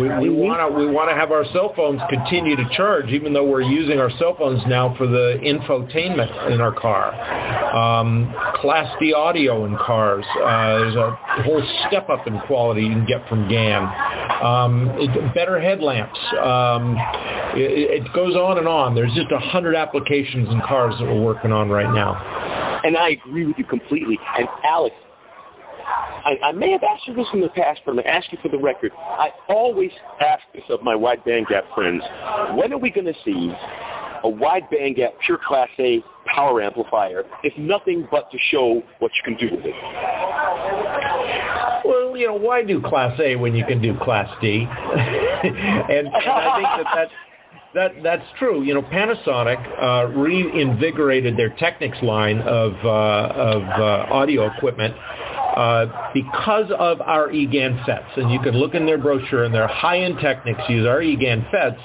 We 0.00 0.08
want 0.08 0.60
to 0.60 0.76
we 0.76 0.86
want 0.86 1.08
to 1.10 1.14
have 1.14 1.30
our 1.30 1.44
cell 1.52 1.72
phones 1.76 2.00
continue 2.08 2.56
to 2.56 2.68
charge, 2.72 3.10
even 3.10 3.32
though 3.32 3.46
we're 3.46 3.62
using 3.62 3.98
our 3.98 4.10
cell 4.18 4.34
phones 4.36 4.60
now 4.66 4.94
for 4.96 5.06
the 5.06 5.38
infotainment 5.42 6.52
in 6.52 6.60
our 6.60 6.72
car. 6.72 7.14
Um, 7.74 8.34
Class 8.56 8.92
D 9.00 9.12
audio 9.12 9.64
in 9.66 9.76
cars. 9.76 10.24
Uh, 10.42 10.78
there's 10.78 10.96
a 10.96 11.16
whole 11.44 11.62
step 11.88 12.08
up 12.08 12.26
in 12.26 12.40
quality 12.40 12.82
you 12.82 12.90
can 12.90 13.06
get 13.06 13.28
from 13.28 13.48
GAN. 13.48 13.82
Um, 14.42 14.88
it, 14.98 15.34
better 15.34 15.60
headlamps. 15.60 16.18
Um, 16.42 16.96
it, 17.54 18.02
it 18.02 18.12
goes 18.12 18.34
on 18.34 18.58
and 18.58 18.66
on. 18.66 18.94
There's 18.94 19.14
just 19.14 19.30
a 19.30 19.38
hundred 19.38 19.76
applications 19.76 20.48
in 20.48 20.60
cars 20.62 20.94
that 20.98 21.04
we're 21.04 21.22
working 21.22 21.52
on 21.52 21.68
right 21.68 21.92
now. 21.92 22.80
And 22.84 22.96
I 22.96 23.10
agree 23.10 23.46
with 23.46 23.58
you 23.58 23.64
completely. 23.64 24.18
And 24.38 24.48
Alex, 24.64 24.94
I, 26.24 26.38
I 26.44 26.52
may 26.52 26.72
have 26.72 26.82
asked 26.82 27.06
you 27.06 27.14
this 27.14 27.26
in 27.32 27.40
the 27.40 27.48
past, 27.48 27.80
but 27.84 27.92
I'm 27.92 27.96
going 27.96 28.04
to 28.04 28.10
ask 28.10 28.30
you 28.32 28.38
for 28.42 28.48
the 28.48 28.58
record. 28.58 28.92
I 28.96 29.30
always 29.48 29.90
ask 30.20 30.42
this 30.54 30.64
of 30.68 30.82
my 30.82 30.94
wide 30.94 31.24
bandgap 31.24 31.72
friends. 31.74 32.02
When 32.54 32.72
are 32.72 32.78
we 32.78 32.90
going 32.90 33.06
to 33.06 33.14
see 33.24 33.52
a 34.22 34.28
wide 34.28 34.64
bandgap 34.70 35.12
pure 35.24 35.38
Class 35.46 35.68
A 35.78 36.02
power 36.26 36.60
amplifier, 36.62 37.24
if 37.42 37.56
nothing 37.56 38.06
but 38.10 38.30
to 38.30 38.38
show 38.50 38.82
what 38.98 39.12
you 39.16 39.22
can 39.24 39.36
do 39.36 39.56
with 39.56 39.64
it? 39.64 39.74
Well, 41.84 42.16
you 42.16 42.26
know, 42.26 42.34
why 42.34 42.64
do 42.64 42.80
Class 42.80 43.18
A 43.20 43.36
when 43.36 43.54
you 43.54 43.64
can 43.64 43.80
do 43.80 43.96
Class 43.98 44.28
D? 44.40 44.66
and, 44.68 45.56
and 45.88 46.08
I 46.08 46.56
think 46.56 46.68
that 46.68 46.86
that's 46.94 47.12
that 47.72 47.92
that's 48.02 48.24
true. 48.38 48.62
You 48.62 48.74
know, 48.74 48.82
Panasonic 48.82 49.58
uh, 49.80 50.08
reinvigorated 50.18 51.36
their 51.36 51.50
Technics 51.50 52.02
line 52.02 52.40
of 52.40 52.74
uh, 52.84 52.88
of 52.88 53.62
uh, 53.62 54.12
audio 54.12 54.52
equipment 54.54 54.94
uh, 55.60 56.10
because 56.14 56.70
of 56.78 57.02
our 57.02 57.30
EGAN 57.30 57.76
FETs. 57.86 58.16
And 58.16 58.30
you 58.30 58.40
can 58.40 58.54
look 58.54 58.74
in 58.74 58.86
their 58.86 58.96
brochure, 58.96 59.44
and 59.44 59.54
their 59.54 59.66
high-end 59.66 60.18
Technics 60.18 60.62
use 60.70 60.86
our 60.86 61.02
EGAN 61.02 61.42
FETs 61.52 61.78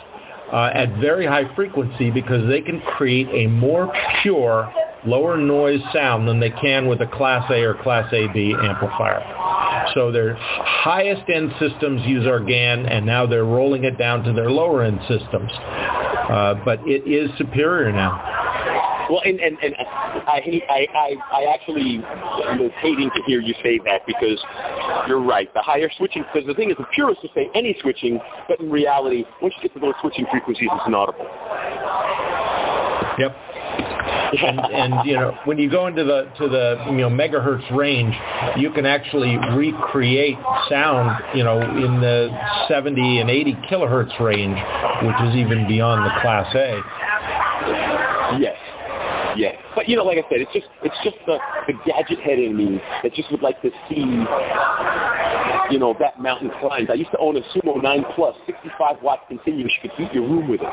uh, 0.53 0.69
at 0.73 0.97
very 1.01 1.25
high 1.25 1.53
frequency 1.55 2.09
because 2.09 2.47
they 2.47 2.61
can 2.61 2.79
create 2.79 3.27
a 3.33 3.47
more 3.47 3.91
pure, 4.21 4.73
lower 5.05 5.35
noise 5.35 5.81
sound 5.91 6.25
than 6.25 6.39
they 6.39 6.51
can 6.51 6.87
with 6.87 7.01
a 7.01 7.07
Class 7.07 7.51
A 7.51 7.63
or 7.63 7.73
Class 7.73 8.13
AB 8.13 8.55
amplifier. 8.61 9.21
So 9.93 10.09
their 10.09 10.35
highest 10.39 11.29
end 11.29 11.51
systems 11.59 12.01
use 12.05 12.25
our 12.25 12.39
GAN, 12.39 12.85
and 12.85 13.05
now 13.05 13.25
they're 13.25 13.43
rolling 13.43 13.83
it 13.83 13.97
down 13.97 14.23
to 14.23 14.31
their 14.31 14.49
lower 14.49 14.83
end 14.83 15.01
systems. 15.01 15.51
Uh, 15.51 16.55
but 16.63 16.79
it 16.87 17.05
is 17.05 17.29
superior 17.37 17.91
now. 17.91 18.44
Well, 19.09 19.21
and, 19.25 19.39
and, 19.39 19.57
and 19.61 19.75
I, 19.77 20.41
I, 20.69 20.87
I, 20.95 21.15
I 21.31 21.53
actually 21.53 21.99
was 21.99 22.71
hating 22.81 23.11
to 23.15 23.21
hear 23.27 23.39
you 23.39 23.53
say 23.63 23.79
that 23.85 24.01
because 24.07 24.43
you're 25.07 25.21
right. 25.21 25.53
The 25.53 25.61
higher 25.61 25.89
switching, 25.97 26.23
because 26.23 26.47
the 26.47 26.55
thing 26.55 26.71
is, 26.71 26.77
the 26.77 26.85
purists 26.93 27.23
will 27.23 27.31
say 27.35 27.49
any 27.53 27.77
switching, 27.81 28.19
but 28.47 28.59
in 28.59 28.71
reality, 28.71 29.23
once 29.41 29.53
you 29.57 29.63
get 29.63 29.73
to 29.73 29.79
those 29.79 29.93
switching 30.01 30.25
frequencies, 30.31 30.69
it's 30.71 30.87
inaudible. 30.87 31.25
Yep. 33.17 33.35
and, 34.43 34.59
and 34.59 35.07
you 35.07 35.15
know 35.15 35.37
when 35.45 35.57
you 35.57 35.69
go 35.69 35.87
into 35.87 36.03
the 36.03 36.29
to 36.37 36.49
the 36.49 36.83
you 36.89 36.97
know 36.97 37.09
megahertz 37.09 37.69
range, 37.75 38.13
you 38.57 38.71
can 38.71 38.85
actually 38.85 39.37
recreate 39.55 40.35
sound 40.69 41.23
you 41.33 41.43
know 41.43 41.61
in 41.61 42.01
the 42.01 42.29
70 42.67 43.19
and 43.19 43.29
80 43.29 43.53
kilohertz 43.69 44.19
range, 44.19 44.57
which 45.03 45.29
is 45.29 45.35
even 45.35 45.67
beyond 45.67 46.05
the 46.05 46.21
Class 46.21 46.53
A. 46.55 46.81
Yes. 48.39 48.57
Yeah, 49.35 49.51
but 49.75 49.87
you 49.89 49.95
know, 49.95 50.03
like 50.03 50.17
I 50.17 50.29
said, 50.29 50.41
it's 50.41 50.53
just 50.53 50.67
it's 50.83 50.95
just 51.03 51.17
the 51.25 51.37
the 51.67 51.73
gadget 51.85 52.19
head 52.19 52.39
in 52.39 52.55
me 52.55 52.81
that 53.03 53.13
just 53.13 53.31
would 53.31 53.41
like 53.41 53.61
to 53.61 53.69
see, 53.89 54.01
you 55.71 55.79
know, 55.79 55.95
that 55.99 56.19
mountain 56.19 56.51
climbed. 56.59 56.89
I 56.89 56.95
used 56.95 57.11
to 57.11 57.17
own 57.17 57.37
a 57.37 57.41
Sumo 57.53 57.81
9 57.81 58.05
Plus, 58.15 58.35
65 58.45 59.01
watt 59.01 59.27
continuous. 59.27 59.71
You 59.83 59.89
could 59.89 59.97
heat 59.97 60.13
your 60.13 60.23
room 60.23 60.47
with 60.47 60.61
it. 60.61 60.67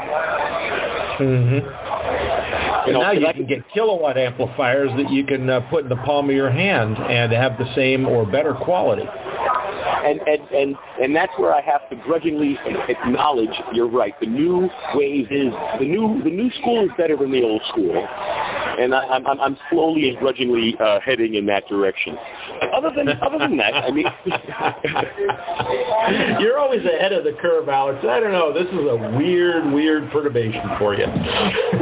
Mm-hmm. 1.20 2.86
You 2.86 2.92
know, 2.94 3.00
now 3.00 3.12
you 3.12 3.26
I 3.26 3.32
can 3.32 3.46
get 3.46 3.68
kilowatt 3.72 4.16
amplifiers 4.16 4.90
that 4.96 5.10
you 5.10 5.24
can 5.24 5.48
uh, 5.48 5.60
put 5.70 5.84
in 5.84 5.88
the 5.88 5.96
palm 5.96 6.28
of 6.30 6.36
your 6.36 6.50
hand 6.50 6.96
and 6.96 7.32
have 7.32 7.58
the 7.58 7.72
same 7.74 8.06
or 8.06 8.26
better 8.26 8.54
quality 8.54 9.06
and 10.04 10.20
and 10.26 10.42
and 10.50 10.76
and 11.00 11.16
that's 11.16 11.32
where 11.38 11.54
I 11.54 11.60
have 11.60 11.88
to 11.90 11.96
grudgingly 11.96 12.58
acknowledge 12.88 13.50
you're 13.72 13.88
right. 13.88 14.18
The 14.20 14.26
new 14.26 14.68
wave 14.94 15.30
is 15.30 15.52
the 15.78 15.86
new 15.86 16.22
the 16.22 16.30
new 16.30 16.50
school 16.60 16.84
is 16.84 16.90
better 16.96 17.16
than 17.16 17.30
the 17.30 17.42
old 17.42 17.62
school, 17.68 17.96
and 17.96 18.94
I, 18.94 19.06
I'm 19.06 19.26
I'm 19.26 19.56
slowly 19.70 20.10
and 20.10 20.18
grudgingly 20.18 20.76
uh, 20.80 21.00
heading 21.00 21.34
in 21.34 21.46
that 21.46 21.66
direction. 21.68 22.16
Other 22.74 22.90
than 22.94 23.08
other 23.08 23.38
than 23.38 23.56
that, 23.56 23.74
I 23.74 23.90
mean, 23.90 24.06
you're 26.40 26.58
always 26.58 26.84
ahead 26.84 27.12
of 27.12 27.24
the 27.24 27.32
curve, 27.40 27.68
Alex. 27.68 28.04
I 28.08 28.20
don't 28.20 28.32
know. 28.32 28.52
This 28.52 28.68
is 28.68 28.80
a 28.80 29.16
weird 29.16 29.72
weird 29.72 30.10
perturbation 30.10 30.62
for 30.78 30.94
you. 30.94 31.06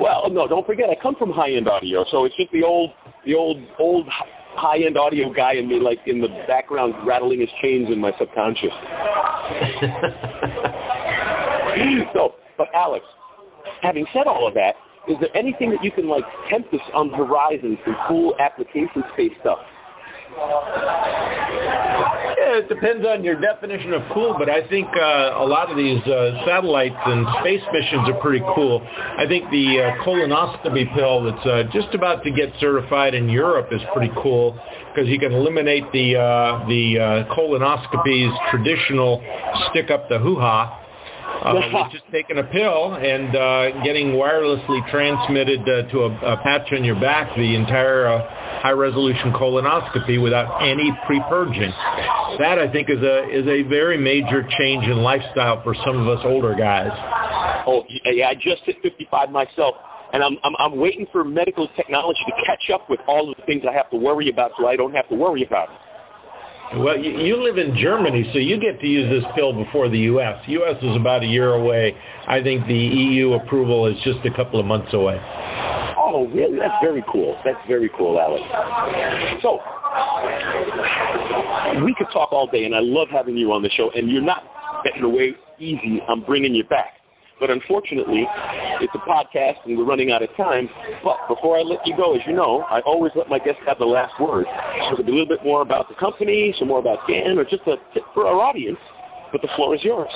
well, 0.00 0.28
no, 0.30 0.46
don't 0.46 0.66
forget 0.66 0.90
I 0.90 0.96
come 1.00 1.16
from 1.16 1.30
high 1.30 1.52
end 1.52 1.68
audio, 1.68 2.04
so 2.10 2.24
it's 2.24 2.36
just 2.36 2.52
the 2.52 2.62
old 2.62 2.90
the 3.24 3.34
old 3.34 3.58
old 3.78 4.06
high-end 4.54 4.96
audio 4.96 5.32
guy 5.32 5.54
in 5.54 5.68
me, 5.68 5.80
like 5.80 5.98
in 6.06 6.20
the 6.20 6.28
background, 6.46 6.94
rattling 7.06 7.40
his 7.40 7.50
chains 7.62 7.90
in 7.90 8.00
my 8.00 8.12
subconscious. 8.18 8.72
so, 12.14 12.34
but 12.58 12.68
Alex, 12.74 13.04
having 13.82 14.06
said 14.12 14.26
all 14.26 14.46
of 14.46 14.54
that, 14.54 14.74
is 15.08 15.16
there 15.20 15.34
anything 15.36 15.70
that 15.70 15.82
you 15.82 15.90
can 15.90 16.08
like 16.08 16.24
tempt 16.48 16.72
us 16.74 16.80
on 16.94 17.10
the 17.10 17.16
horizon 17.16 17.78
for 17.84 17.96
cool 18.06 18.36
application 18.38 19.02
space 19.14 19.32
stuff? 19.40 19.58
Yeah, 22.40 22.58
it 22.58 22.68
depends 22.68 23.06
on 23.06 23.22
your 23.22 23.38
definition 23.40 23.92
of 23.92 24.02
cool, 24.12 24.34
but 24.38 24.48
I 24.48 24.66
think 24.68 24.88
uh, 24.96 25.36
a 25.36 25.46
lot 25.46 25.70
of 25.70 25.76
these 25.76 26.02
uh, 26.02 26.44
satellites 26.46 26.96
and 27.04 27.26
space 27.40 27.62
missions 27.72 28.08
are 28.08 28.20
pretty 28.20 28.44
cool. 28.54 28.80
I 28.90 29.26
think 29.26 29.50
the 29.50 29.80
uh, 29.80 30.04
colonoscopy 30.04 30.94
pill 30.94 31.24
that's 31.24 31.46
uh, 31.46 31.64
just 31.72 31.94
about 31.94 32.24
to 32.24 32.30
get 32.30 32.52
certified 32.58 33.14
in 33.14 33.28
Europe 33.28 33.68
is 33.72 33.80
pretty 33.94 34.12
cool 34.16 34.58
because 34.88 35.08
you 35.08 35.18
can 35.18 35.32
eliminate 35.32 35.84
the 35.92 36.16
uh, 36.16 36.66
the 36.66 36.98
uh, 36.98 37.34
colonoscopy's 37.34 38.32
traditional 38.50 39.22
stick 39.70 39.90
up 39.90 40.08
the 40.08 40.18
hoo-ha 40.18 40.80
uh, 41.42 41.54
with 41.54 41.92
just 41.92 42.04
taking 42.10 42.38
a 42.38 42.44
pill 42.44 42.94
and 42.94 43.36
uh, 43.36 43.82
getting 43.84 44.12
wirelessly 44.12 44.88
transmitted 44.90 45.60
uh, 45.62 45.88
to 45.90 46.00
a, 46.04 46.34
a 46.34 46.36
patch 46.38 46.72
on 46.72 46.84
your 46.84 46.98
back 47.00 47.34
the 47.36 47.54
entire 47.54 48.06
uh, 48.06 48.49
high-resolution 48.60 49.32
colonoscopy 49.32 50.22
without 50.22 50.62
any 50.62 50.92
pre-purging. 51.06 51.70
That, 52.38 52.58
I 52.58 52.70
think, 52.70 52.88
is 52.90 53.02
a 53.02 53.28
is 53.28 53.46
a 53.46 53.62
very 53.68 53.98
major 53.98 54.46
change 54.58 54.84
in 54.84 55.02
lifestyle 55.02 55.62
for 55.62 55.74
some 55.84 55.96
of 55.96 56.08
us 56.08 56.24
older 56.24 56.54
guys. 56.54 56.90
Oh, 57.66 57.84
yeah, 58.04 58.28
I 58.28 58.34
just 58.34 58.62
hit 58.64 58.76
55 58.82 59.30
myself, 59.30 59.74
and 60.12 60.22
I'm, 60.22 60.36
I'm, 60.44 60.54
I'm 60.58 60.78
waiting 60.78 61.06
for 61.12 61.24
medical 61.24 61.68
technology 61.76 62.20
to 62.26 62.32
catch 62.46 62.70
up 62.72 62.88
with 62.88 63.00
all 63.06 63.30
of 63.30 63.36
the 63.36 63.42
things 63.44 63.64
I 63.68 63.72
have 63.72 63.90
to 63.90 63.96
worry 63.96 64.30
about 64.30 64.52
so 64.58 64.66
I 64.66 64.76
don't 64.76 64.94
have 64.94 65.08
to 65.08 65.14
worry 65.14 65.44
about 65.44 65.70
it. 65.70 65.76
Well, 66.76 66.96
you, 66.96 67.18
you 67.18 67.42
live 67.42 67.58
in 67.58 67.76
Germany, 67.76 68.30
so 68.32 68.38
you 68.38 68.58
get 68.60 68.80
to 68.80 68.86
use 68.86 69.10
this 69.10 69.24
pill 69.34 69.52
before 69.52 69.88
the 69.88 69.98
U.S. 70.00 70.40
U.S. 70.46 70.76
is 70.82 70.94
about 70.96 71.24
a 71.24 71.26
year 71.26 71.54
away. 71.54 71.96
I 72.28 72.40
think 72.42 72.66
the 72.68 72.74
EU 72.74 73.32
approval 73.32 73.86
is 73.86 73.96
just 74.04 74.24
a 74.24 74.30
couple 74.30 74.60
of 74.60 74.66
months 74.66 74.94
away. 74.94 75.18
Oh, 75.98 76.28
really? 76.32 76.58
That's 76.58 76.74
very 76.80 77.04
cool. 77.10 77.36
That's 77.44 77.58
very 77.66 77.90
cool, 77.98 78.20
Alex. 78.20 78.44
So, 79.42 79.58
we 81.84 81.92
could 81.94 82.06
talk 82.12 82.32
all 82.32 82.46
day, 82.46 82.64
and 82.64 82.74
I 82.74 82.80
love 82.80 83.08
having 83.10 83.36
you 83.36 83.52
on 83.52 83.62
the 83.62 83.70
show, 83.70 83.90
and 83.90 84.08
you're 84.08 84.22
not 84.22 84.44
getting 84.84 85.02
away 85.02 85.34
easy. 85.58 86.00
I'm 86.08 86.22
bringing 86.22 86.54
you 86.54 86.64
back. 86.64 86.94
But 87.40 87.50
unfortunately, 87.50 88.28
it's 88.80 88.94
a 88.94 88.98
podcast 88.98 89.56
and 89.64 89.76
we're 89.76 89.84
running 89.84 90.10
out 90.10 90.22
of 90.22 90.34
time. 90.36 90.68
But 91.04 91.16
before 91.28 91.56
I 91.58 91.62
let 91.62 91.86
you 91.86 91.96
go, 91.96 92.14
as 92.14 92.20
you 92.26 92.32
know, 92.32 92.62
I 92.70 92.80
always 92.80 93.12
let 93.14 93.28
my 93.28 93.38
guests 93.38 93.62
have 93.66 93.78
the 93.78 93.84
last 93.86 94.18
word. 94.20 94.46
So 94.90 94.96
a 94.96 95.02
little 95.02 95.26
bit 95.26 95.44
more 95.44 95.62
about 95.62 95.88
the 95.88 95.94
company, 95.94 96.54
some 96.58 96.68
more 96.68 96.78
about 96.78 97.06
GAN, 97.06 97.38
or 97.38 97.44
just 97.44 97.62
a 97.66 97.76
tip 97.94 98.04
for 98.14 98.26
our 98.26 98.40
audience. 98.40 98.78
but 99.32 99.42
the 99.42 99.48
floor 99.56 99.74
is 99.74 99.82
yours. 99.84 100.10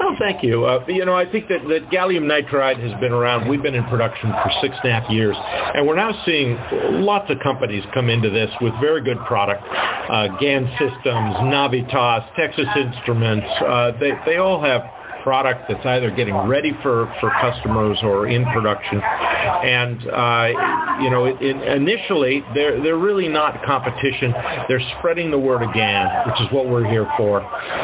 Well, 0.00 0.16
thank 0.18 0.42
you. 0.42 0.64
Uh, 0.64 0.84
you 0.88 1.04
know, 1.04 1.14
I 1.14 1.30
think 1.30 1.48
that, 1.48 1.60
that 1.68 1.90
gallium 1.90 2.24
nitride 2.24 2.80
has 2.80 2.98
been 3.00 3.12
around. 3.12 3.48
We've 3.48 3.62
been 3.62 3.74
in 3.74 3.84
production 3.84 4.30
for 4.30 4.50
six 4.62 4.74
and 4.82 4.90
a 4.92 5.00
half 5.00 5.10
years, 5.10 5.36
and 5.74 5.86
we're 5.86 5.96
now 5.96 6.12
seeing 6.24 6.56
lots 7.04 7.30
of 7.30 7.38
companies 7.40 7.84
come 7.92 8.08
into 8.08 8.30
this 8.30 8.50
with 8.60 8.72
very 8.80 9.02
good 9.02 9.18
product. 9.26 9.62
Uh, 9.64 10.28
GaN 10.38 10.68
Systems, 10.78 11.36
Navitas, 11.52 12.34
Texas 12.36 12.66
Instruments, 12.76 13.46
uh, 13.66 13.92
they, 14.00 14.12
they 14.24 14.36
all 14.36 14.62
have 14.62 14.82
product 15.22 15.68
that's 15.68 15.84
either 15.84 16.10
getting 16.10 16.36
ready 16.36 16.72
for, 16.82 17.12
for 17.20 17.30
customers 17.40 17.98
or 18.02 18.28
in 18.28 18.44
production. 18.46 19.00
And, 19.00 20.08
uh, 20.08 20.98
you 21.00 21.10
know, 21.10 21.24
it, 21.24 21.36
it, 21.40 21.56
initially, 21.76 22.42
they're, 22.54 22.82
they're 22.82 22.98
really 22.98 23.28
not 23.28 23.62
competition. 23.64 24.32
They're 24.68 24.82
spreading 24.98 25.30
the 25.30 25.38
word 25.38 25.62
of 25.62 25.72
GaN, 25.74 26.26
which 26.26 26.40
is 26.40 26.46
what 26.52 26.68
we're 26.68 26.88
here 26.88 27.06
for, 27.16 27.40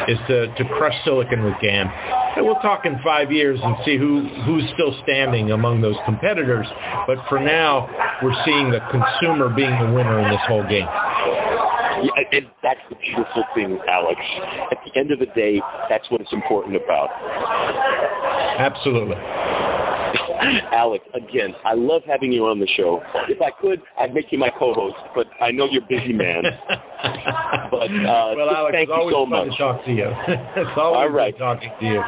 is 0.07 0.17
to, 0.27 0.47
to 0.55 0.65
crush 0.77 0.95
silicon 1.03 1.43
with 1.43 1.55
GaN. 1.61 1.87
And 2.35 2.45
we'll 2.45 2.55
talk 2.55 2.85
in 2.85 2.99
five 3.03 3.31
years 3.31 3.59
and 3.63 3.75
see 3.85 3.97
who, 3.97 4.27
who's 4.45 4.63
still 4.73 4.95
standing 5.03 5.51
among 5.51 5.81
those 5.81 5.95
competitors. 6.05 6.67
But 7.07 7.17
for 7.29 7.39
now, 7.39 7.89
we're 8.21 8.35
seeing 8.43 8.71
the 8.71 8.81
consumer 8.91 9.49
being 9.49 9.71
the 9.71 9.93
winner 9.93 10.19
in 10.19 10.29
this 10.29 10.41
whole 10.47 10.67
game. 10.67 10.87
Yeah, 12.03 12.37
and 12.37 12.47
that's 12.61 12.79
the 12.89 12.95
beautiful 12.95 13.43
thing, 13.53 13.79
Alex. 13.87 14.19
At 14.71 14.77
the 14.85 14.99
end 14.99 15.11
of 15.11 15.19
the 15.19 15.27
day, 15.27 15.61
that's 15.89 16.09
what 16.09 16.21
it's 16.21 16.33
important 16.33 16.75
about. 16.75 17.09
Absolutely. 18.59 19.17
Alex, 20.71 21.05
again, 21.13 21.55
I 21.63 21.73
love 21.73 22.01
having 22.05 22.31
you 22.31 22.45
on 22.45 22.59
the 22.59 22.67
show. 22.67 23.01
If 23.27 23.41
I 23.41 23.51
could, 23.61 23.81
I'd 23.99 24.13
make 24.13 24.31
you 24.31 24.37
my 24.37 24.49
co-host, 24.49 24.95
but 25.13 25.27
I 25.41 25.51
know 25.51 25.67
you're 25.69 25.83
a 25.83 25.87
busy 25.87 26.13
man. 26.13 26.43
but 26.67 27.91
uh, 27.91 28.33
well, 28.35 28.49
Alex, 28.49 28.73
thank 28.73 28.89
you 28.89 29.09
so 29.11 29.25
much. 29.25 29.49
To 29.51 29.57
talk 29.57 29.85
to 29.85 29.91
you. 29.91 30.07
it's 30.27 30.77
always 30.77 30.97
All 30.97 31.09
right. 31.09 31.37
talking 31.37 31.71
to 31.79 31.85
you. 31.85 32.01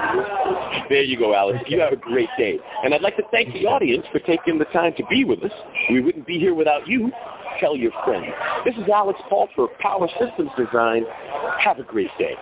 There 0.90 1.04
you 1.04 1.18
go, 1.18 1.34
Alex. 1.34 1.64
You 1.68 1.80
have 1.80 1.94
a 1.94 1.98
great 1.98 2.30
day. 2.38 2.60
And 2.84 2.94
I'd 2.94 3.02
like 3.02 3.18
to 3.18 3.24
thank 3.32 3.54
the 3.54 3.66
audience 3.66 4.06
for 4.12 4.20
taking 4.20 4.58
the 4.58 4.66
time 4.66 4.94
to 4.98 5.06
be 5.10 5.24
with 5.24 5.44
us. 5.44 5.52
We 5.92 6.02
wouldn't 6.02 6.28
be 6.28 6.40
here 6.40 6.54
without 6.54 6.88
you. 6.88 7.12
Tell 7.60 7.76
your 7.76 7.92
friends. 8.06 8.28
This 8.66 8.76
is 8.76 8.90
Alix 8.94 9.20
Paultre 9.30 9.54
for 9.56 9.68
Power 9.80 10.08
Systems 10.20 10.52
Design. 10.58 11.06
Have 11.60 11.80
a 11.80 11.84
great 11.84 12.12
day. 12.20 12.36